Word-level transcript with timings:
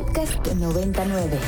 Podcast 0.00 0.46
99. 0.46 1.38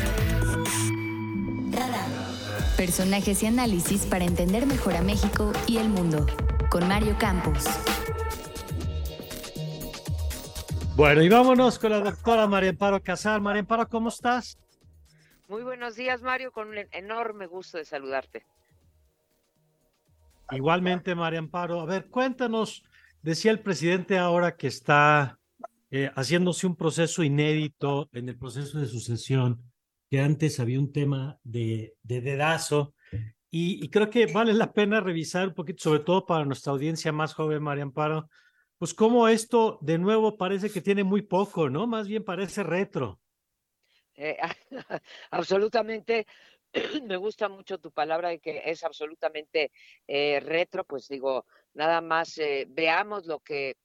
Personajes 2.76 3.42
y 3.42 3.46
análisis 3.46 4.04
para 4.04 4.26
entender 4.26 4.66
mejor 4.66 4.94
a 4.94 5.00
México 5.00 5.54
y 5.66 5.78
el 5.78 5.88
mundo. 5.88 6.26
Con 6.70 6.86
Mario 6.86 7.16
Campos. 7.18 7.64
Bueno, 10.96 11.22
y 11.22 11.30
vámonos 11.30 11.78
con 11.78 11.92
la 11.92 12.00
doctora 12.00 12.46
María 12.46 12.68
Amparo 12.68 13.02
Casar. 13.02 13.40
María 13.40 13.60
Amparo, 13.60 13.88
¿cómo 13.88 14.10
estás? 14.10 14.58
Muy 15.48 15.62
buenos 15.62 15.96
días, 15.96 16.20
Mario, 16.20 16.52
con 16.52 16.68
un 16.68 16.76
enorme 16.90 17.46
gusto 17.46 17.78
de 17.78 17.86
saludarte. 17.86 18.44
Igualmente, 20.50 21.14
María 21.14 21.38
Amparo. 21.38 21.80
A 21.80 21.86
ver, 21.86 22.08
cuéntanos, 22.10 22.84
decía 23.22 23.50
el 23.50 23.60
presidente 23.60 24.18
ahora 24.18 24.56
que 24.56 24.66
está 24.66 25.38
eh, 25.94 26.10
haciéndose 26.14 26.66
un 26.66 26.74
proceso 26.74 27.22
inédito 27.22 28.08
en 28.14 28.26
el 28.30 28.38
proceso 28.38 28.80
de 28.80 28.86
sucesión, 28.86 29.62
que 30.08 30.20
antes 30.20 30.58
había 30.58 30.78
un 30.78 30.90
tema 30.90 31.38
de, 31.44 31.96
de 32.02 32.22
dedazo, 32.22 32.94
y, 33.50 33.90
creo 33.90 34.08
que 34.08 34.24
vale 34.24 34.54
la 34.54 34.72
pena 34.72 35.02
revisar 35.02 35.48
un 35.48 35.54
poquito, 35.54 35.82
sobre 35.82 36.00
todo 36.00 36.24
para 36.24 36.46
nuestra 36.46 36.72
audiencia 36.72 37.12
más 37.12 37.34
joven, 37.34 37.62
María 37.62 37.82
Amparo, 37.82 38.30
pues 38.78 38.94
cómo 38.94 39.28
esto 39.28 39.78
de 39.82 39.98
nuevo 39.98 40.38
parece 40.38 40.70
que 40.70 40.80
tiene 40.80 41.04
muy 41.04 41.20
poco, 41.20 41.68
¿no? 41.68 41.86
Más 41.86 42.08
bien 42.08 42.24
parece 42.24 42.62
retro. 42.62 43.20
Eh, 44.14 44.38
absolutamente, 45.30 46.26
me 47.06 47.18
gusta 47.18 47.50
mucho 47.50 47.76
tu 47.76 47.92
palabra 47.92 48.30
de 48.30 48.38
que 48.38 48.62
es 48.64 48.82
absolutamente 48.82 49.70
eh, 50.06 50.40
retro, 50.40 50.84
pues 50.84 51.06
digo, 51.06 51.44
nada 51.74 52.00
más 52.00 52.40
veamos 52.68 53.26
lo 53.26 53.40
que 53.40 53.76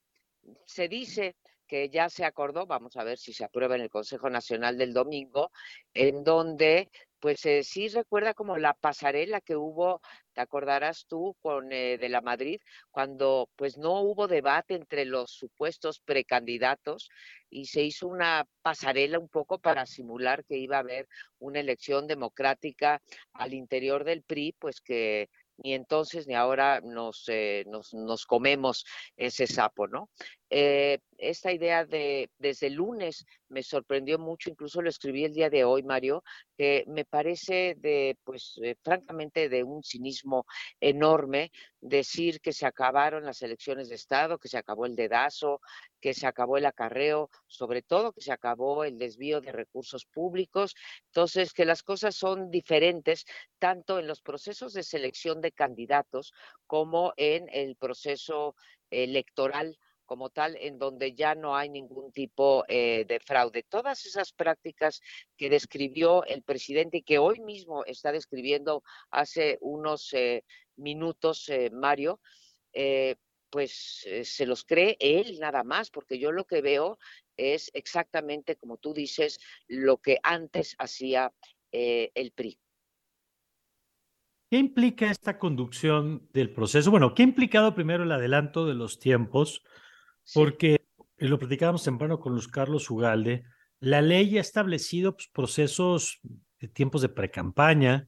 se 0.65 0.87
dice 0.87 1.35
que 1.67 1.89
ya 1.89 2.09
se 2.09 2.25
acordó, 2.25 2.65
vamos 2.65 2.97
a 2.97 3.03
ver 3.03 3.17
si 3.17 3.33
se 3.33 3.43
aprueba 3.43 3.75
en 3.75 3.81
el 3.81 3.89
Consejo 3.89 4.29
Nacional 4.29 4.77
del 4.77 4.93
domingo, 4.93 5.51
en 5.93 6.23
donde 6.23 6.89
pues 7.19 7.45
eh, 7.45 7.63
sí 7.63 7.87
recuerda 7.89 8.33
como 8.33 8.57
la 8.57 8.73
pasarela 8.73 9.41
que 9.41 9.55
hubo, 9.55 10.01
te 10.33 10.41
acordarás 10.41 11.05
tú, 11.07 11.35
con 11.39 11.71
eh, 11.71 11.97
de 11.97 12.09
la 12.09 12.21
Madrid, 12.21 12.61
cuando 12.91 13.49
pues 13.55 13.77
no 13.77 14.01
hubo 14.01 14.27
debate 14.27 14.75
entre 14.75 15.05
los 15.05 15.31
supuestos 15.31 15.99
precandidatos 15.99 17.09
y 17.49 17.65
se 17.65 17.81
hizo 17.83 18.07
una 18.07 18.45
pasarela 18.61 19.19
un 19.19 19.29
poco 19.29 19.59
para 19.59 19.85
simular 19.85 20.45
que 20.45 20.57
iba 20.57 20.77
a 20.77 20.81
haber 20.81 21.07
una 21.39 21.59
elección 21.59 22.07
democrática 22.07 23.01
al 23.33 23.53
interior 23.53 24.03
del 24.03 24.23
PRI, 24.23 24.53
pues 24.59 24.81
que 24.81 25.29
ni 25.57 25.73
entonces 25.73 26.27
ni 26.27 26.35
ahora 26.35 26.81
nos, 26.81 27.23
eh, 27.27 27.63
nos, 27.67 27.93
nos, 27.93 28.25
comemos 28.25 28.85
ese 29.15 29.47
sapo, 29.47 29.87
¿no? 29.87 30.09
Eh, 30.49 30.99
esta 31.17 31.51
idea 31.51 31.83
de 31.85 32.29
desde 32.37 32.67
el 32.67 32.75
lunes 32.75 33.25
me 33.49 33.63
sorprendió 33.63 34.17
mucho, 34.19 34.49
incluso 34.49 34.81
lo 34.81 34.89
escribí 34.89 35.25
el 35.25 35.33
día 35.33 35.49
de 35.49 35.65
hoy, 35.65 35.83
Mario, 35.83 36.23
que 36.57 36.85
me 36.87 37.05
parece 37.05 37.75
de, 37.77 38.17
pues, 38.23 38.59
eh, 38.63 38.75
francamente, 38.83 39.49
de 39.49 39.63
un 39.63 39.83
cinismo 39.83 40.45
enorme 40.79 41.51
decir 41.81 42.39
que 42.39 42.53
se 42.53 42.65
acabaron 42.65 43.25
las 43.25 43.41
elecciones 43.41 43.89
de 43.89 43.95
Estado, 43.95 44.37
que 44.37 44.47
se 44.47 44.57
acabó 44.57 44.85
el 44.85 44.95
dedazo, 44.95 45.59
que 45.99 46.13
se 46.13 46.27
acabó 46.27 46.57
el 46.57 46.65
acarreo, 46.65 47.29
sobre 47.47 47.81
todo 47.81 48.13
que 48.13 48.21
se 48.21 48.31
acabó 48.31 48.83
el 48.83 48.97
desvío 48.97 49.41
de 49.41 49.51
recursos 49.51 50.05
públicos. 50.05 50.75
Entonces, 51.07 51.51
que 51.53 51.65
las 51.65 51.83
cosas 51.83 52.15
son 52.15 52.51
diferentes 52.51 53.25
tanto 53.59 53.99
en 53.99 54.07
los 54.07 54.21
procesos 54.21 54.73
de 54.73 54.83
selección 54.83 55.41
de 55.41 55.51
candidatos 55.51 56.33
como 56.67 57.13
en 57.17 57.47
el 57.51 57.75
proceso 57.75 58.55
electoral 58.89 59.77
como 60.07 60.31
tal, 60.31 60.57
en 60.59 60.79
donde 60.79 61.13
ya 61.13 61.35
no 61.35 61.55
hay 61.55 61.69
ningún 61.69 62.11
tipo 62.11 62.63
eh, 62.67 63.05
de 63.07 63.19
fraude. 63.19 63.61
Todas 63.61 64.05
esas 64.07 64.31
prácticas 64.33 65.01
que 65.37 65.51
describió 65.51 66.23
el 66.25 66.41
presidente 66.41 66.97
y 66.97 67.03
que 67.03 67.19
hoy 67.19 67.39
mismo 67.41 67.85
está 67.85 68.11
describiendo 68.11 68.83
hace 69.11 69.59
unos 69.61 70.11
eh, 70.13 70.43
minutos, 70.77 71.47
eh, 71.49 71.69
Mario, 71.71 72.19
pues 73.49 74.05
se 74.23 74.45
los 74.45 74.63
cree 74.63 74.97
él 74.99 75.39
nada 75.39 75.63
más, 75.63 75.89
porque 75.89 76.19
yo 76.19 76.31
lo 76.31 76.45
que 76.45 76.61
veo 76.61 76.99
es 77.37 77.71
exactamente, 77.73 78.55
como 78.55 78.77
tú 78.77 78.93
dices, 78.93 79.39
lo 79.67 79.97
que 79.97 80.19
antes 80.21 80.75
hacía 80.77 81.33
el 81.71 82.31
PRI. 82.33 82.59
¿Qué 84.51 84.57
implica 84.57 85.09
esta 85.09 85.39
conducción 85.39 86.29
del 86.33 86.53
proceso? 86.53 86.91
Bueno, 86.91 87.15
¿qué 87.15 87.23
ha 87.23 87.25
implicado 87.25 87.73
primero 87.73 88.03
el 88.03 88.11
adelanto 88.11 88.67
de 88.67 88.75
los 88.75 88.99
tiempos? 88.99 89.63
Porque 90.33 90.81
lo 91.17 91.39
platicábamos 91.39 91.83
temprano 91.83 92.19
con 92.19 92.33
Luz 92.33 92.47
Carlos 92.47 92.89
Ugalde, 92.89 93.43
la 93.79 94.01
ley 94.01 94.37
ha 94.37 94.41
establecido 94.41 95.15
pues, 95.15 95.29
procesos 95.31 96.19
de 96.59 96.67
tiempos 96.67 97.01
de 97.01 97.09
precampaña 97.09 98.07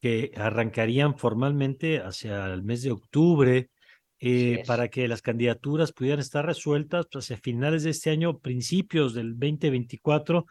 que 0.00 0.32
arrancarían 0.36 1.18
formalmente 1.18 2.00
hacia 2.00 2.46
el 2.46 2.62
mes 2.62 2.82
de 2.82 2.92
octubre 2.92 3.70
eh, 4.18 4.62
para 4.66 4.88
que 4.88 5.08
las 5.08 5.22
candidaturas 5.22 5.92
pudieran 5.92 6.20
estar 6.20 6.44
resueltas 6.44 7.06
pues, 7.10 7.24
hacia 7.24 7.38
finales 7.38 7.82
de 7.82 7.90
este 7.90 8.10
año, 8.10 8.38
principios 8.38 9.14
del 9.14 9.32
2024. 9.38 10.46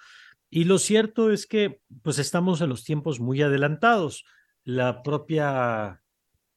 Y 0.49 0.65
lo 0.65 0.77
cierto 0.77 1.31
es 1.31 1.47
que 1.47 1.81
pues 2.01 2.19
estamos 2.19 2.61
en 2.61 2.69
los 2.69 2.83
tiempos 2.83 3.19
muy 3.19 3.41
adelantados. 3.41 4.25
La 4.63 5.03
propia 5.03 6.01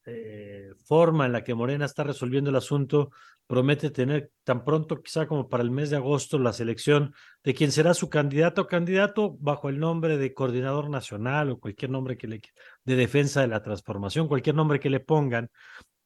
eh, 0.08 0.72
forma 0.84 1.26
en 1.26 1.32
la 1.32 1.44
que 1.44 1.54
Morena 1.54 1.84
está 1.84 2.02
resolviendo 2.02 2.50
el 2.50 2.56
asunto 2.56 3.10
promete 3.46 3.90
tener 3.90 4.30
tan 4.44 4.64
pronto 4.64 5.02
quizá 5.02 5.26
como 5.26 5.48
para 5.48 5.62
el 5.62 5.70
mes 5.70 5.90
de 5.90 5.96
agosto 5.96 6.38
la 6.38 6.52
selección 6.52 7.14
de 7.42 7.54
quien 7.54 7.72
será 7.72 7.94
su 7.94 8.10
candidato 8.10 8.62
o 8.62 8.66
candidato 8.66 9.36
bajo 9.40 9.68
el 9.68 9.78
nombre 9.78 10.18
de 10.18 10.34
coordinador 10.34 10.90
nacional 10.90 11.50
o 11.50 11.58
cualquier 11.58 11.90
nombre 11.90 12.16
que 12.16 12.28
le 12.28 12.40
de 12.84 12.96
defensa 12.96 13.40
de 13.40 13.48
la 13.48 13.62
transformación, 13.62 14.28
cualquier 14.28 14.54
nombre 14.54 14.80
que 14.80 14.90
le 14.90 15.00
pongan. 15.00 15.50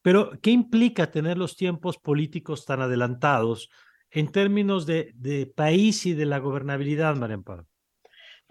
Pero, 0.03 0.33
¿qué 0.41 0.51
implica 0.51 1.11
tener 1.11 1.39
los 1.39 1.57
tiempos 1.57 1.99
políticos 1.99 2.65
tan 2.65 2.81
adelantados 2.81 3.71
en 4.11 4.31
términos 4.31 4.87
de, 4.87 5.13
de 5.15 5.47
país 5.47 6.07
y 6.07 6.15
de 6.15 6.27
la 6.27 6.39
gobernabilidad, 6.39 7.17
María 7.17 7.37
Amparo? 7.37 7.67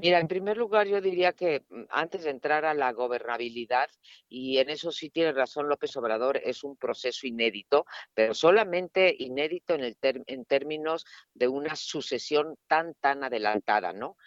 Mira, 0.01 0.19
en 0.19 0.27
primer 0.27 0.57
lugar, 0.57 0.87
yo 0.87 0.99
diría 0.99 1.33
que 1.33 1.63
mm, 1.69 1.83
antes 1.91 2.23
de 2.23 2.31
entrar 2.31 2.65
a 2.65 2.73
la 2.73 2.91
gobernabilidad, 2.91 3.87
y 4.27 4.57
en 4.57 4.71
eso 4.71 4.91
sí 4.91 5.11
tiene 5.11 5.31
razón 5.31 5.69
López 5.69 5.95
Obrador, 5.95 6.37
es 6.43 6.63
un 6.63 6.75
proceso 6.75 7.27
inédito, 7.27 7.85
pero 8.15 8.33
solamente 8.33 9.15
inédito 9.19 9.75
en, 9.75 9.83
el 9.83 9.97
en 10.01 10.45
términos 10.45 11.05
de 11.35 11.47
una 11.47 11.75
sucesión 11.75 12.57
tan, 12.65 12.95
tan 12.95 13.23
adelantada, 13.23 13.93
¿no? 13.93 14.17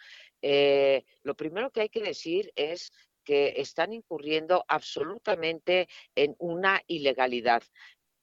Eh, 0.41 1.03
lo 1.23 1.35
primero 1.35 1.71
que 1.71 1.81
hay 1.81 1.89
que 1.89 2.01
decir 2.01 2.53
es 2.55 2.93
que 3.25 3.55
están 3.57 3.91
incurriendo 3.91 4.63
absolutamente 4.69 5.89
en 6.15 6.35
una 6.39 6.81
ilegalidad. 6.87 7.63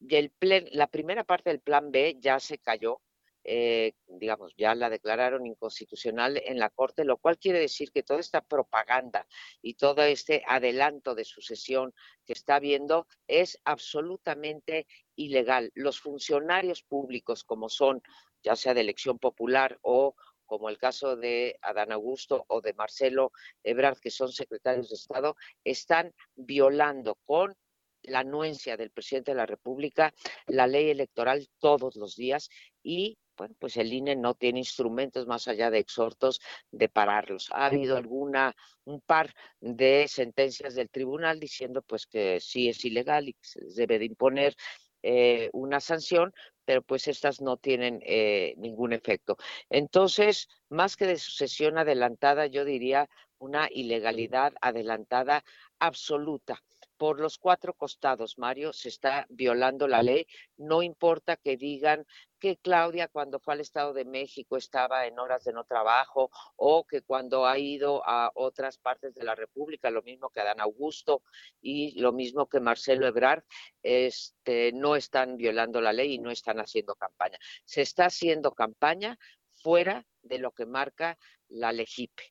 El 0.08 0.32
la 0.70 0.86
primera 0.86 1.24
parte 1.24 1.50
del 1.50 1.60
plan 1.60 1.90
B 1.90 2.16
ya 2.18 2.40
se 2.40 2.56
cayó, 2.56 3.02
eh, 3.44 3.94
digamos, 4.06 4.54
ya 4.56 4.74
la 4.74 4.88
declararon 4.88 5.46
inconstitucional 5.46 6.40
en 6.44 6.58
la 6.58 6.70
Corte, 6.70 7.04
lo 7.04 7.16
cual 7.16 7.38
quiere 7.38 7.58
decir 7.58 7.90
que 7.90 8.02
toda 8.02 8.20
esta 8.20 8.40
propaganda 8.40 9.26
y 9.60 9.74
todo 9.74 10.02
este 10.02 10.42
adelanto 10.46 11.14
de 11.14 11.24
sucesión 11.24 11.94
que 12.26 12.32
está 12.32 12.56
habiendo 12.56 13.06
es 13.26 13.58
absolutamente 13.64 14.86
ilegal. 15.16 15.72
Los 15.74 16.00
funcionarios 16.00 16.82
públicos, 16.82 17.44
como 17.44 17.68
son, 17.68 18.02
ya 18.42 18.56
sea 18.56 18.74
de 18.74 18.82
elección 18.82 19.18
popular 19.18 19.78
o 19.82 20.14
como 20.46 20.68
el 20.68 20.76
caso 20.76 21.16
de 21.16 21.58
Adán 21.62 21.92
Augusto 21.92 22.44
o 22.48 22.60
de 22.60 22.74
Marcelo 22.74 23.32
Ebrard, 23.62 23.98
que 23.98 24.10
son 24.10 24.30
secretarios 24.32 24.90
de 24.90 24.96
Estado, 24.96 25.34
están 25.64 26.12
violando 26.34 27.14
con 27.24 27.56
la 28.02 28.20
anuencia 28.20 28.76
del 28.76 28.90
presidente 28.90 29.30
de 29.30 29.36
la 29.36 29.46
República 29.46 30.12
la 30.46 30.66
ley 30.66 30.90
electoral 30.90 31.48
todos 31.58 31.96
los 31.96 32.16
días 32.16 32.50
y 32.82 33.16
bueno, 33.42 33.56
pues 33.58 33.76
el 33.76 33.92
INE 33.92 34.14
no 34.14 34.34
tiene 34.34 34.60
instrumentos 34.60 35.26
más 35.26 35.48
allá 35.48 35.68
de 35.68 35.80
exhortos 35.80 36.40
de 36.70 36.88
pararlos. 36.88 37.48
Ha 37.50 37.66
habido 37.66 37.96
alguna, 37.96 38.54
un 38.84 39.00
par 39.00 39.34
de 39.58 40.06
sentencias 40.06 40.76
del 40.76 40.88
tribunal 40.88 41.40
diciendo 41.40 41.82
pues 41.82 42.06
que 42.06 42.38
sí 42.38 42.68
es 42.68 42.84
ilegal 42.84 43.28
y 43.28 43.32
que 43.32 43.42
se 43.42 43.60
debe 43.74 43.98
de 43.98 44.04
imponer 44.04 44.54
eh, 45.02 45.50
una 45.54 45.80
sanción, 45.80 46.32
pero 46.64 46.82
pues 46.82 47.08
estas 47.08 47.40
no 47.40 47.56
tienen 47.56 47.98
eh, 48.06 48.54
ningún 48.58 48.92
efecto. 48.92 49.36
Entonces, 49.68 50.46
más 50.68 50.96
que 50.96 51.08
de 51.08 51.18
sucesión 51.18 51.78
adelantada, 51.78 52.46
yo 52.46 52.64
diría 52.64 53.08
una 53.38 53.66
ilegalidad 53.72 54.52
adelantada 54.60 55.42
absoluta 55.80 56.62
por 57.02 57.18
los 57.18 57.36
cuatro 57.36 57.74
costados, 57.74 58.38
Mario, 58.38 58.72
se 58.72 58.88
está 58.88 59.26
violando 59.28 59.88
la 59.88 60.04
ley. 60.04 60.24
No 60.56 60.84
importa 60.84 61.36
que 61.36 61.56
digan 61.56 62.06
que 62.38 62.58
Claudia 62.58 63.08
cuando 63.08 63.40
fue 63.40 63.54
al 63.54 63.60
Estado 63.60 63.92
de 63.92 64.04
México 64.04 64.56
estaba 64.56 65.04
en 65.08 65.18
horas 65.18 65.42
de 65.42 65.52
no 65.52 65.64
trabajo 65.64 66.30
o 66.54 66.86
que 66.86 67.02
cuando 67.02 67.44
ha 67.44 67.58
ido 67.58 68.08
a 68.08 68.30
otras 68.36 68.78
partes 68.78 69.14
de 69.16 69.24
la 69.24 69.34
República, 69.34 69.90
lo 69.90 70.02
mismo 70.02 70.30
que 70.30 70.42
Adán 70.42 70.60
Augusto 70.60 71.24
y 71.60 72.00
lo 72.00 72.12
mismo 72.12 72.46
que 72.46 72.60
Marcelo 72.60 73.08
Ebrard, 73.08 73.42
este, 73.82 74.70
no 74.70 74.94
están 74.94 75.36
violando 75.36 75.80
la 75.80 75.92
ley 75.92 76.14
y 76.14 76.18
no 76.18 76.30
están 76.30 76.60
haciendo 76.60 76.94
campaña. 76.94 77.38
Se 77.64 77.82
está 77.82 78.04
haciendo 78.06 78.52
campaña 78.52 79.18
fuera 79.48 80.06
de 80.22 80.38
lo 80.38 80.52
que 80.52 80.66
marca 80.66 81.18
la 81.48 81.72
LEGIPE. 81.72 82.22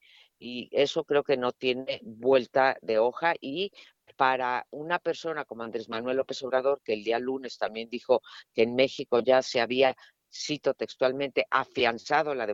Y 0.43 0.69
eso 0.71 1.03
creo 1.03 1.23
que 1.23 1.37
no 1.37 1.51
tiene 1.51 1.99
vuelta 2.03 2.75
de 2.81 2.97
hoja 2.97 3.35
y 3.39 3.73
para 4.21 4.67
una 4.69 4.99
persona 4.99 5.45
como 5.45 5.63
Andrés 5.63 5.89
Manuel 5.89 6.17
López 6.17 6.43
Obrador, 6.43 6.79
que 6.83 6.93
el 6.93 7.03
día 7.03 7.17
lunes 7.17 7.57
también 7.57 7.89
dijo 7.89 8.21
que 8.53 8.61
en 8.61 8.75
México 8.75 9.19
ya 9.19 9.41
se 9.41 9.59
había 9.59 9.95
cito 10.31 10.75
textualmente, 10.75 11.47
afianzado 11.49 12.35
la, 12.35 12.45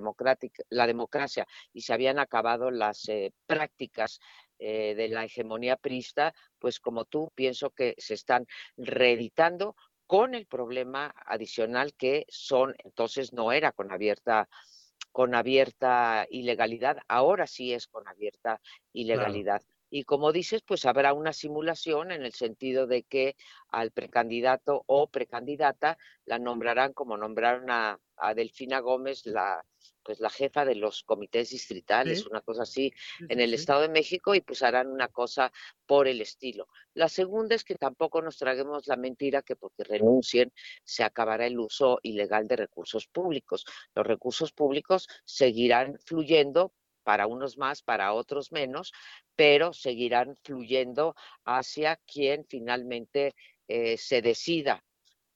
la 0.70 0.88
democracia 0.88 1.46
y 1.74 1.82
se 1.82 1.92
habían 1.92 2.20
acabado 2.20 2.72
las 2.72 3.10
eh, 3.10 3.34
prácticas 3.46 4.22
eh, 4.60 4.96
de 4.96 5.10
la 5.10 5.26
hegemonía 5.26 5.76
prista, 5.76 6.34
pues 6.58 6.80
como 6.80 7.04
tú 7.04 7.34
pienso 7.36 7.72
que 7.72 7.96
se 7.98 8.14
están 8.14 8.48
reeditando 8.78 9.76
con 10.06 10.36
el 10.36 10.46
problema 10.46 11.14
adicional 11.26 11.94
que 11.96 12.26
son, 12.30 12.76
entonces 12.86 13.34
no 13.34 13.52
era 13.52 13.74
con 13.74 13.92
abierta 13.92 14.48
con 15.12 15.36
abierta 15.36 16.28
ilegalidad, 16.30 17.00
ahora 17.10 17.46
sí 17.46 17.74
es 17.74 17.88
con 17.88 18.08
abierta 18.08 18.62
ilegalidad. 18.94 19.62
Y 19.90 20.04
como 20.04 20.32
dices, 20.32 20.62
pues 20.64 20.86
habrá 20.86 21.14
una 21.14 21.34
simulación 21.34 22.12
en 22.12 22.26
el 22.26 22.34
sentido 22.34 22.88
de 22.88 23.04
que 23.04 23.36
al 23.70 23.92
precandidato 23.92 24.84
o 24.86 25.08
precandidata 25.08 25.98
la 26.26 26.40
nombrarán 26.40 26.94
como 26.94 27.18
nombraron 27.18 27.70
a, 27.70 28.00
Delfina 28.36 28.80
Gómez, 28.80 29.28
la, 29.28 29.64
pues 30.02 30.20
la 30.20 30.32
jefa 30.32 30.66
de 30.66 30.74
los 30.74 31.04
comités 31.04 31.52
distritales, 31.52 32.26
una 32.26 32.42
cosa 32.42 32.64
así, 32.64 32.92
en 33.30 33.40
el 33.40 33.54
Estado 33.54 33.82
de 33.82 33.90
México, 33.90 34.34
y 34.34 34.42
pues 34.42 34.64
harán 34.64 34.88
una 34.88 35.08
cosa 35.08 35.52
por 35.86 36.08
el 36.08 36.20
estilo. 36.22 36.68
La 36.96 37.10
segunda 37.10 37.54
es 37.54 37.64
que 37.64 37.76
tampoco 37.76 38.24
nos 38.24 38.38
traguemos 38.38 38.88
la 38.88 38.96
mentira 38.96 39.44
que 39.44 39.56
porque 39.56 39.84
renuncien 39.84 40.52
se 40.84 41.04
acabará 41.04 41.46
el 41.46 41.60
uso 41.60 42.00
ilegal 42.02 42.48
de 42.48 42.56
recursos 42.56 43.06
públicos. 43.06 43.66
Los 43.94 44.08
recursos 44.08 44.52
públicos 44.52 45.08
seguirán 45.26 46.00
fluyendo 46.04 46.74
para 47.08 47.26
unos 47.26 47.58
más, 47.58 47.82
para 47.84 48.12
otros 48.12 48.52
menos, 48.52 48.92
pero 49.34 49.72
seguirán 49.72 50.36
fluyendo 50.44 51.16
hacia 51.46 51.96
quien 52.06 52.44
finalmente 52.50 53.34
eh, 53.70 53.96
se 53.96 54.22
decida 54.22 54.84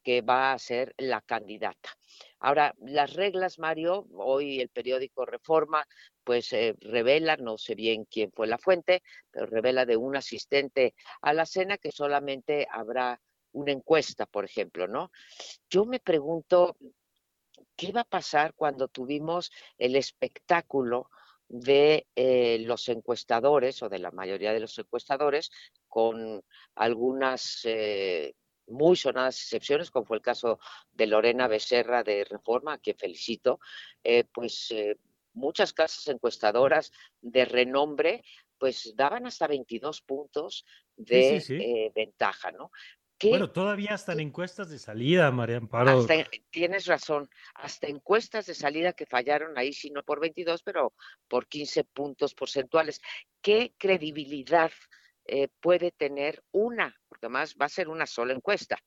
que 0.04 0.20
va 0.20 0.52
a 0.52 0.60
ser 0.60 0.94
la 0.98 1.22
candidata. 1.22 1.98
Ahora, 2.42 2.76
las 2.82 3.14
reglas, 3.14 3.58
Mario, 3.58 4.06
hoy 4.18 4.60
el 4.60 4.68
periódico 4.68 5.26
Reforma, 5.26 5.88
pues 6.26 6.52
eh, 6.52 6.76
revela, 6.82 7.38
no 7.38 7.58
sé 7.58 7.74
bien 7.74 8.04
quién 8.04 8.34
fue 8.34 8.48
la 8.48 8.58
fuente, 8.58 9.02
pero 9.32 9.46
revela 9.46 9.86
de 9.86 9.96
un 9.96 10.18
asistente 10.18 10.94
a 11.22 11.32
la 11.32 11.46
cena 11.46 11.78
que 11.78 11.94
solamente 11.94 12.68
habrá 12.70 13.22
una 13.54 13.72
encuesta, 13.72 14.26
por 14.26 14.44
ejemplo, 14.44 14.90
¿no? 14.90 15.10
Yo 15.70 15.86
me 15.86 16.02
pregunto, 16.02 16.76
¿qué 17.78 17.94
va 17.94 18.02
a 18.02 18.16
pasar 18.20 18.56
cuando 18.56 18.90
tuvimos 18.90 19.54
el 19.78 19.96
espectáculo 19.96 21.10
de 21.52 22.08
eh, 22.16 22.60
los 22.66 22.88
encuestadores 22.88 23.84
o 23.84 23.90
de 23.90 24.00
la 24.00 24.12
mayoría 24.12 24.54
de 24.54 24.62
los 24.62 24.80
encuestadores, 24.80 25.52
con 25.90 26.42
algunas 26.76 27.60
eh, 27.66 28.36
muy 28.68 28.96
sonadas 28.96 29.36
excepciones, 29.42 29.92
como 29.92 30.06
fue 30.06 30.16
el 30.16 30.24
caso 30.24 30.60
de 30.94 31.08
Lorena 31.08 31.50
Becerra 31.50 32.04
de 32.04 32.24
Reforma, 32.24 32.74
a 32.74 32.78
quien 32.78 32.96
felicito, 32.96 33.60
eh, 34.02 34.24
pues 34.34 34.74
muchas 35.34 35.74
casas 35.74 36.08
encuestadoras 36.08 36.94
de 37.20 37.44
renombre 37.44 38.24
pues 38.58 38.94
daban 38.96 39.26
hasta 39.26 39.48
22 39.48 40.02
puntos 40.04 40.66
de 40.96 41.92
ventaja, 41.96 42.52
¿no? 42.52 42.72
Bueno, 43.30 43.52
todavía 43.52 43.94
hasta 43.94 44.14
en 44.14 44.22
encuestas 44.22 44.70
de 44.70 44.80
salida, 44.80 45.32
María 45.32 45.58
Amparo. 45.58 46.06
tienes 46.50 46.86
razón, 46.86 47.30
hasta 47.56 47.88
encuestas 47.88 48.46
de 48.46 48.54
salida 48.54 48.94
que 48.94 49.06
fallaron 49.06 49.58
ahí, 49.58 49.74
sí, 49.74 49.90
no 49.92 50.04
por 50.04 50.20
22, 50.20 50.64
pero 50.64 50.94
por 51.28 51.48
15 51.48 51.84
puntos 51.84 52.34
porcentuales. 52.34 53.02
¿Qué 53.42 53.74
credibilidad 53.78 54.72
eh, 55.26 55.50
puede 55.60 55.92
tener 55.92 56.44
una, 56.52 57.00
porque 57.08 57.28
además 57.28 57.56
va 57.60 57.66
a 57.68 57.70
ser 57.70 57.90
una 57.90 58.08
sola 58.08 58.34
encuesta, 58.34 58.78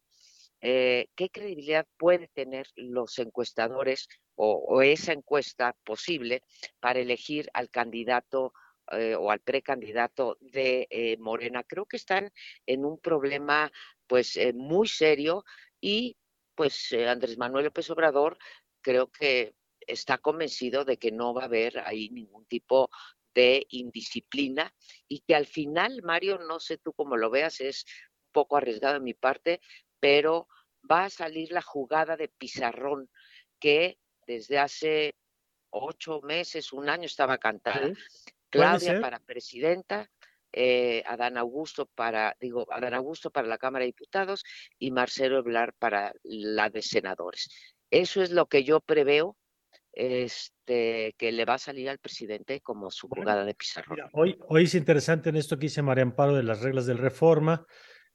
eh, 0.60 1.08
¿qué 1.14 1.30
credibilidad 1.30 1.86
puede 1.96 2.28
tener 2.28 2.66
los 2.74 3.18
encuestadores 3.18 4.08
o, 4.34 4.82
esa 4.82 5.12
encuesta 5.12 5.76
posible 5.84 6.42
para 6.80 6.98
elegir 6.98 7.48
al 7.54 7.70
candidato 7.70 8.52
eh, 8.92 9.14
o 9.14 9.30
al 9.30 9.40
precandidato 9.40 10.36
de 10.40 11.16
Morena? 11.20 11.62
Creo 11.62 11.86
que 11.86 11.96
están 11.96 12.32
en 12.66 12.84
un 12.84 12.98
problema 12.98 13.70
pues 14.06 14.36
eh, 14.36 14.52
muy 14.52 14.88
serio 14.88 15.44
y 15.80 16.16
pues 16.54 16.92
eh, 16.92 17.08
Andrés 17.08 17.38
Manuel 17.38 17.66
López 17.66 17.90
Obrador 17.90 18.38
creo 18.80 19.10
que 19.10 19.54
está 19.80 20.18
convencido 20.18 20.84
de 20.84 20.98
que 20.98 21.12
no 21.12 21.34
va 21.34 21.42
a 21.42 21.46
haber 21.46 21.78
ahí 21.80 22.10
ningún 22.10 22.46
tipo 22.46 22.90
de 23.34 23.66
indisciplina 23.70 24.72
y 25.08 25.20
que 25.20 25.34
al 25.34 25.46
final, 25.46 26.02
Mario, 26.02 26.38
no 26.38 26.60
sé 26.60 26.78
tú 26.78 26.92
cómo 26.92 27.16
lo 27.16 27.30
veas, 27.30 27.60
es 27.60 27.84
un 28.26 28.32
poco 28.32 28.56
arriesgado 28.56 28.94
de 28.94 29.00
mi 29.00 29.14
parte, 29.14 29.60
pero 30.00 30.48
va 30.90 31.06
a 31.06 31.10
salir 31.10 31.50
la 31.50 31.62
jugada 31.62 32.16
de 32.16 32.28
pizarrón 32.28 33.10
que 33.58 33.98
desde 34.26 34.58
hace 34.58 35.14
ocho 35.70 36.20
meses, 36.22 36.72
un 36.72 36.88
año 36.88 37.06
estaba 37.06 37.38
cantada. 37.38 37.92
Claudia 38.48 39.00
para 39.00 39.18
presidenta, 39.18 40.08
eh, 40.56 41.02
Adán 41.06 41.36
Augusto 41.36 41.86
para, 41.94 42.36
digo, 42.40 42.66
Adán 42.70 42.94
Augusto 42.94 43.30
para 43.30 43.48
la 43.48 43.58
Cámara 43.58 43.82
de 43.82 43.88
Diputados 43.88 44.44
y 44.78 44.92
Marcelo 44.92 45.38
Eblar 45.38 45.74
para 45.78 46.12
la 46.22 46.70
de 46.70 46.82
senadores. 46.82 47.48
Eso 47.90 48.22
es 48.22 48.30
lo 48.30 48.46
que 48.46 48.62
yo 48.62 48.80
preveo 48.80 49.36
este, 49.92 51.14
que 51.18 51.32
le 51.32 51.44
va 51.44 51.54
a 51.54 51.58
salir 51.58 51.88
al 51.88 51.98
presidente 51.98 52.60
como 52.60 52.90
su 52.90 53.08
jugada 53.08 53.44
de 53.44 53.54
pizarrón. 53.54 53.98
hoy, 54.12 54.36
hoy 54.48 54.64
es 54.64 54.74
interesante 54.74 55.30
en 55.30 55.36
esto 55.36 55.56
que 55.56 55.66
dice 55.66 55.82
María 55.82 56.02
Amparo 56.02 56.34
de 56.34 56.42
las 56.42 56.60
reglas 56.60 56.86
del 56.86 56.98
reforma. 56.98 57.66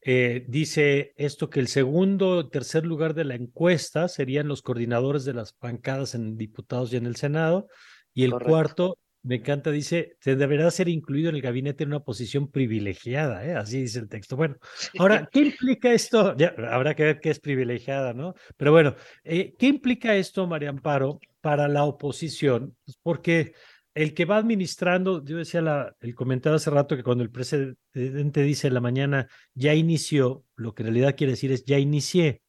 Eh, 0.01 0.45
dice 0.47 1.13
esto 1.17 1.49
que 1.49 1.59
el 1.59 1.67
segundo 1.67 2.49
tercer 2.49 2.85
lugar 2.85 3.13
de 3.13 3.25
la 3.25 3.35
encuesta 3.35 4.07
serían 4.07 4.47
los 4.47 4.61
coordinadores 4.61 5.25
de 5.25 5.33
las 5.33 5.57
bancadas 5.59 6.15
en 6.15 6.37
diputados 6.37 6.93
y 6.93 6.97
en 6.97 7.05
el 7.05 7.17
Senado, 7.17 7.67
y 8.13 8.23
el 8.23 8.31
cuarto 8.31 8.97
me 9.23 9.35
encanta, 9.35 9.71
dice, 9.71 10.15
se 10.19 10.35
deberá 10.35 10.69
ser 10.71 10.87
incluido 10.87 11.29
en 11.29 11.35
el 11.35 11.41
gabinete 11.41 11.83
en 11.83 11.89
una 11.89 11.99
posición 11.99 12.49
privilegiada, 12.49 13.45
¿eh? 13.45 13.55
así 13.55 13.81
dice 13.81 13.99
el 13.99 14.07
texto. 14.07 14.35
Bueno, 14.35 14.55
ahora, 14.97 15.27
¿qué 15.31 15.39
implica 15.41 15.91
esto? 15.91 16.35
Ya, 16.37 16.55
habrá 16.71 16.95
que 16.95 17.03
ver 17.03 17.19
qué 17.19 17.29
es 17.29 17.39
privilegiada, 17.39 18.13
¿no? 18.13 18.33
Pero 18.57 18.71
bueno, 18.71 18.95
eh, 19.23 19.53
¿qué 19.57 19.67
implica 19.67 20.15
esto, 20.15 20.47
María 20.47 20.69
Amparo, 20.69 21.19
para 21.41 21.67
la 21.67 21.83
oposición? 21.83 22.75
Pues 22.85 22.97
porque 23.01 23.53
el 23.93 24.13
que 24.13 24.25
va 24.25 24.37
administrando, 24.37 25.23
yo 25.25 25.37
decía 25.37 25.61
la, 25.61 25.95
el 25.99 26.15
comentario 26.15 26.55
hace 26.55 26.69
rato 26.69 26.95
que 26.95 27.03
cuando 27.03 27.23
el 27.23 27.31
presidente 27.31 28.43
dice 28.43 28.67
en 28.67 28.73
la 28.73 28.81
mañana 28.81 29.27
ya 29.53 29.73
inició, 29.73 30.45
lo 30.55 30.73
que 30.73 30.83
en 30.83 30.87
realidad 30.87 31.15
quiere 31.17 31.31
decir 31.31 31.51
es 31.51 31.65
ya 31.65 31.77
inicié. 31.77 32.41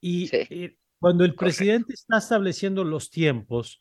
Y 0.00 0.28
eh, 0.36 0.76
cuando 0.98 1.24
el 1.24 1.34
presidente 1.34 1.94
está 1.94 2.18
estableciendo 2.18 2.84
los 2.84 3.08
tiempos, 3.08 3.80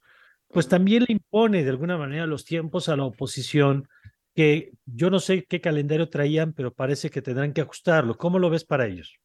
pues 0.51 0.67
también 0.67 1.05
le 1.07 1.13
impone 1.13 1.63
de 1.63 1.69
alguna 1.69 1.97
manera 1.97 2.25
los 2.25 2.45
tiempos 2.45 2.89
a 2.89 2.95
la 2.95 3.05
oposición, 3.05 3.87
que 4.35 4.71
yo 4.85 5.09
no 5.09 5.19
sé 5.19 5.45
qué 5.45 5.61
calendario 5.61 6.09
traían, 6.09 6.53
pero 6.53 6.73
parece 6.73 7.09
que 7.09 7.21
tendrán 7.21 7.53
que 7.53 7.61
ajustarlo. 7.61 8.17
¿Cómo 8.17 8.39
lo 8.39 8.49
ves 8.49 8.63
para 8.63 8.87
ellos? 8.87 9.17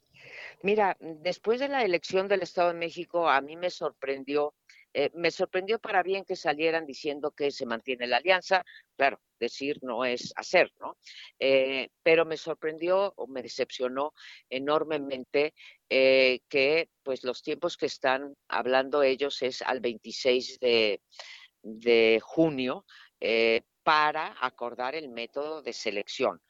Mira, 0.62 0.96
después 1.00 1.60
de 1.60 1.68
la 1.68 1.84
elección 1.84 2.28
del 2.28 2.42
Estado 2.42 2.68
de 2.68 2.78
México, 2.78 3.28
a 3.28 3.40
mí 3.40 3.56
me 3.56 3.70
sorprendió, 3.70 4.54
eh, 4.98 5.10
me 5.12 5.30
sorprendió 5.30 5.78
para 5.78 6.02
bien 6.02 6.24
que 6.24 6.36
salieran 6.36 6.86
diciendo 6.86 7.30
que 7.30 7.50
se 7.50 7.66
mantiene 7.66 8.06
la 8.06 8.16
alianza. 8.16 8.64
Claro, 8.96 9.20
decir 9.38 9.78
no 9.82 10.06
es 10.06 10.32
hacer, 10.36 10.72
¿no? 10.80 10.96
Eh, 11.38 11.90
pero 12.02 12.24
me 12.24 12.38
sorprendió 12.38 13.12
o 13.18 13.26
me 13.26 13.42
decepcionó 13.42 14.14
enormemente 14.48 15.52
eh, 15.90 16.40
que 16.48 16.88
pues 17.02 17.24
los 17.24 17.42
tiempos 17.42 17.76
que 17.76 17.84
están 17.84 18.34
hablando 18.48 19.02
ellos 19.02 19.42
es 19.42 19.60
al 19.60 19.80
26 19.80 20.60
de, 20.60 21.02
junio 22.22 22.86
para 23.82 24.34
acordar 24.40 24.94
el 24.94 25.10
método 25.10 25.60
de 25.60 25.74
selección. 25.74 26.40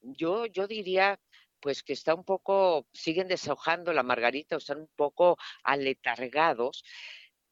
yo, 0.00 0.46
yo 0.46 0.68
diría 0.68 1.18
pues 1.66 1.82
que 1.82 1.94
está 1.94 2.14
un 2.14 2.22
poco, 2.22 2.86
siguen 2.92 3.26
deshojando 3.26 3.92
la 3.92 4.04
margarita 4.04 4.54
o 4.54 4.58
están 4.58 4.82
un 4.82 4.90
poco 4.94 5.36
aletargados. 5.64 6.84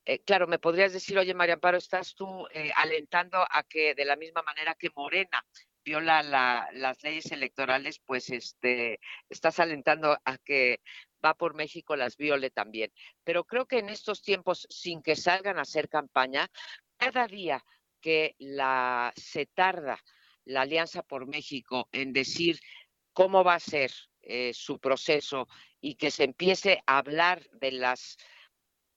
Eh, 0.05 0.23
claro, 0.23 0.47
me 0.47 0.61
podrías 0.61 0.93
decir, 0.93 1.19
oye, 1.19 1.35
María 1.35 1.55
Amparo, 1.55 1.79
estás 1.79 2.15
tú 2.15 2.47
eh, 2.53 2.71
alentando 2.77 3.39
a 3.39 3.65
que 3.65 3.93
de 3.97 4.05
la 4.05 4.15
misma 4.15 4.43
manera 4.43 4.77
que 4.79 4.91
Morena 4.95 5.45
viola 5.85 6.23
las 6.23 7.03
leyes 7.03 7.33
electorales, 7.33 7.99
pues 8.07 8.31
este, 8.31 9.01
estás 9.29 9.59
alentando 9.59 10.17
a 10.25 10.39
que 10.39 10.79
va 11.25 11.35
por 11.35 11.57
México 11.57 11.97
las 11.97 12.17
viole 12.17 12.51
también. 12.51 12.93
Pero 13.25 13.43
creo 13.43 13.67
que 13.67 13.81
en 13.81 13.89
estos 13.89 14.23
tiempos, 14.23 14.69
sin 14.71 15.03
que 15.03 15.17
salgan 15.17 15.59
a 15.59 15.63
hacer 15.63 15.89
campaña, 15.89 16.49
cada 16.99 17.27
día 17.27 17.65
que 18.01 18.37
la, 18.39 19.13
se 19.17 19.47
tarda 19.47 19.99
la 20.45 20.63
Alianza 20.63 21.03
por 21.03 21.27
México 21.27 21.89
en 21.91 22.13
decir 22.13 22.61
cómo 23.15 23.43
va 23.43 23.55
a 23.55 23.61
ser 23.61 23.91
eh, 24.23 24.53
su 24.53 24.79
proceso 24.79 25.49
y 25.81 25.95
que 25.95 26.11
se 26.11 26.25
empiece 26.25 26.83
a 26.87 26.99
hablar 26.99 27.49
de 27.53 27.73
las 27.73 28.19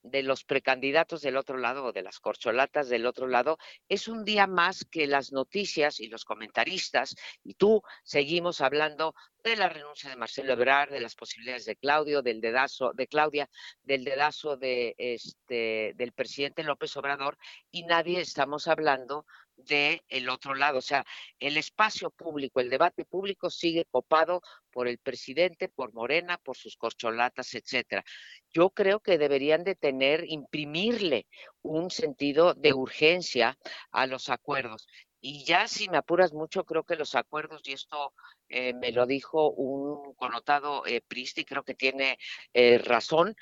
de 0.02 0.22
los 0.22 0.44
precandidatos 0.44 1.22
del 1.22 1.36
otro 1.36 1.58
lado 1.58 1.84
o 1.84 1.92
de 1.92 2.02
las 2.02 2.20
corcholatas 2.20 2.88
del 2.88 3.06
otro 3.06 3.26
lado, 3.26 3.58
es 3.88 4.08
un 4.08 4.24
día 4.24 4.46
más 4.46 4.84
que 4.84 5.06
las 5.06 5.32
noticias 5.32 6.00
y 6.00 6.06
los 6.06 6.24
comentaristas. 6.24 7.14
Y 7.44 7.54
tú 7.54 7.82
seguimos 8.04 8.60
hablando 8.60 9.14
de 9.42 9.56
la 9.56 9.68
renuncia 9.68 10.08
de 10.10 10.16
Marcelo 10.16 10.52
Ebrard, 10.52 10.90
de 10.90 11.00
las 11.00 11.14
posibilidades 11.14 11.64
de 11.64 11.76
Claudio, 11.76 12.22
del 12.22 12.40
dedazo 12.40 12.92
de 12.94 13.06
Claudia, 13.06 13.48
del 13.82 14.04
dedazo 14.04 14.56
de 14.56 14.94
este 14.98 15.92
del 15.96 16.12
presidente 16.12 16.62
López 16.62 16.96
Obrador 16.96 17.38
y 17.70 17.84
nadie 17.84 18.20
estamos 18.20 18.68
hablando 18.68 19.26
del 19.58 20.02
el 20.08 20.28
otro 20.28 20.54
lado. 20.54 20.78
O 20.78 20.82
sea, 20.82 21.04
el 21.38 21.56
espacio 21.56 22.10
público, 22.10 22.60
el 22.60 22.70
debate 22.70 23.04
público 23.04 23.50
sigue 23.50 23.84
copado 23.90 24.42
por 24.70 24.88
el 24.88 24.98
presidente, 24.98 25.68
por 25.68 25.92
Morena, 25.92 26.38
por 26.38 26.56
sus 26.56 26.76
corcholatas, 26.76 27.54
etcétera. 27.54 28.04
Yo 28.50 28.70
creo 28.70 29.00
que 29.00 29.18
deberían 29.18 29.64
de 29.64 29.74
tener, 29.74 30.24
imprimirle 30.26 31.26
un 31.62 31.90
sentido 31.90 32.54
de 32.54 32.72
urgencia 32.72 33.58
a 33.90 34.06
los 34.06 34.28
acuerdos. 34.28 34.86
Y 35.20 35.44
ya 35.44 35.66
si 35.66 35.88
me 35.88 35.98
apuras 35.98 36.32
mucho, 36.32 36.64
creo 36.64 36.84
que 36.84 36.94
los 36.94 37.16
acuerdos, 37.16 37.62
y 37.64 37.72
esto 37.72 38.14
eh, 38.48 38.72
me 38.74 38.92
lo 38.92 39.04
dijo 39.04 39.50
un 39.50 40.14
connotado 40.14 40.86
eh, 40.86 41.00
Pristi, 41.00 41.44
creo 41.44 41.64
que 41.64 41.74
tiene 41.74 42.18
eh, 42.52 42.78
razón, 42.78 43.34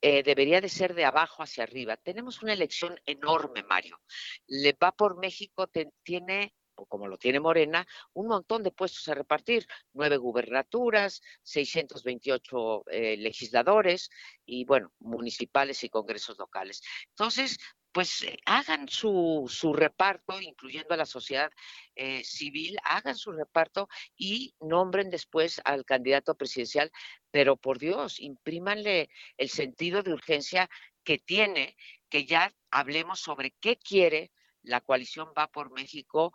eh, 0.00 0.22
debería 0.22 0.60
de 0.60 0.68
ser 0.68 0.94
de 0.94 1.04
abajo 1.04 1.42
hacia 1.42 1.64
arriba. 1.64 1.96
Tenemos 1.96 2.42
una 2.42 2.52
elección 2.52 2.98
enorme, 3.06 3.62
Mario. 3.62 4.00
Le 4.46 4.76
va 4.80 4.92
por 4.92 5.18
México, 5.18 5.68
tiene 6.02 6.54
o 6.76 6.86
como 6.86 7.08
lo 7.08 7.18
tiene 7.18 7.40
Morena, 7.40 7.86
un 8.14 8.26
montón 8.26 8.62
de 8.62 8.72
puestos 8.72 9.08
a 9.08 9.14
repartir, 9.14 9.66
nueve 9.92 10.16
gubernaturas, 10.16 11.22
628 11.42 12.84
eh, 12.90 13.16
legisladores 13.16 14.10
y, 14.44 14.64
bueno, 14.64 14.92
municipales 14.98 15.84
y 15.84 15.88
congresos 15.88 16.38
locales. 16.38 16.82
Entonces, 17.10 17.58
pues 17.94 18.22
eh, 18.24 18.36
hagan 18.44 18.88
su, 18.88 19.46
su, 19.48 19.72
reparto, 19.72 20.40
incluyendo 20.40 20.94
a 20.94 20.96
la 20.96 21.06
sociedad 21.06 21.52
eh, 21.94 22.24
civil, 22.24 22.76
hagan 22.82 23.14
su 23.14 23.30
reparto 23.30 23.88
y 24.16 24.52
nombren 24.60 25.10
después 25.10 25.62
al 25.64 25.84
candidato 25.84 26.34
presidencial, 26.34 26.90
pero 27.30 27.56
por 27.56 27.78
Dios, 27.78 28.18
imprímanle 28.18 29.10
el 29.36 29.48
sentido 29.48 30.02
de 30.02 30.12
urgencia 30.12 30.68
que 31.04 31.18
tiene, 31.18 31.76
que 32.08 32.26
ya 32.26 32.52
hablemos 32.72 33.20
sobre 33.20 33.52
qué 33.60 33.76
quiere 33.76 34.32
la 34.62 34.80
coalición 34.80 35.28
Va 35.38 35.46
por 35.46 35.70
México 35.70 36.32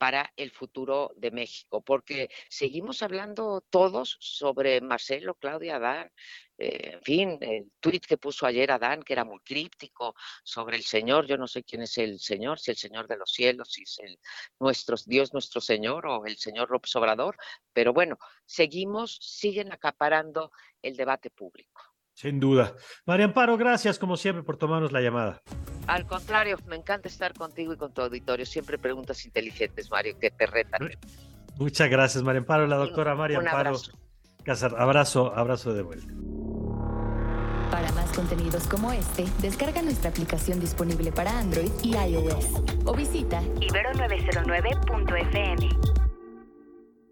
para 0.00 0.32
el 0.34 0.50
futuro 0.50 1.12
de 1.14 1.30
México, 1.30 1.82
porque 1.82 2.30
seguimos 2.48 3.02
hablando 3.02 3.60
todos 3.68 4.16
sobre 4.18 4.80
Marcelo, 4.80 5.34
Claudia, 5.34 5.76
Adán, 5.76 6.10
eh, 6.56 6.92
en 6.94 7.02
fin, 7.02 7.38
el 7.42 7.70
tuit 7.80 8.06
que 8.06 8.16
puso 8.16 8.46
ayer 8.46 8.70
Adán, 8.70 9.02
que 9.02 9.12
era 9.12 9.26
muy 9.26 9.40
críptico 9.40 10.14
sobre 10.42 10.78
el 10.78 10.84
Señor, 10.84 11.26
yo 11.26 11.36
no 11.36 11.46
sé 11.46 11.64
quién 11.64 11.82
es 11.82 11.98
el 11.98 12.18
Señor, 12.18 12.58
si 12.58 12.70
el 12.70 12.78
Señor 12.78 13.08
de 13.08 13.18
los 13.18 13.30
cielos, 13.30 13.72
si 13.72 13.82
es 13.82 13.98
el 13.98 14.18
nuestro, 14.58 14.96
Dios 15.04 15.34
nuestro 15.34 15.60
Señor 15.60 16.06
o 16.06 16.24
el 16.24 16.38
Señor 16.38 16.70
López 16.70 16.96
Obrador, 16.96 17.36
pero 17.74 17.92
bueno, 17.92 18.16
seguimos, 18.46 19.18
siguen 19.20 19.70
acaparando 19.70 20.50
el 20.80 20.96
debate 20.96 21.28
público. 21.28 21.82
Sin 22.14 22.40
duda. 22.40 22.74
María 23.04 23.26
Amparo, 23.26 23.58
gracias 23.58 23.98
como 23.98 24.16
siempre 24.16 24.42
por 24.42 24.56
tomarnos 24.56 24.92
la 24.92 25.02
llamada. 25.02 25.42
Al 25.90 26.06
contrario, 26.06 26.56
me 26.68 26.76
encanta 26.76 27.08
estar 27.08 27.34
contigo 27.34 27.72
y 27.72 27.76
con 27.76 27.92
tu 27.92 28.00
auditorio. 28.00 28.46
Siempre 28.46 28.78
preguntas 28.78 29.26
inteligentes, 29.26 29.90
Mario, 29.90 30.16
que 30.20 30.30
te 30.30 30.46
retan. 30.46 30.88
Muchas 31.56 31.90
gracias, 31.90 32.22
María 32.22 32.38
Amparo, 32.38 32.68
la 32.68 32.76
doctora 32.76 33.16
María 33.16 33.38
Amparo. 33.38 33.76
Abrazo. 34.46 34.76
abrazo, 34.76 35.32
abrazo 35.34 35.74
de 35.74 35.82
vuelta. 35.82 36.06
Para 37.72 37.90
más 37.92 38.12
contenidos 38.12 38.68
como 38.68 38.92
este, 38.92 39.24
descarga 39.40 39.82
nuestra 39.82 40.10
aplicación 40.10 40.60
disponible 40.60 41.10
para 41.10 41.36
Android 41.36 41.72
y 41.82 41.96
iOS 41.96 42.46
o 42.84 42.94
visita 42.94 43.42
ibero909.fm. 43.42 45.99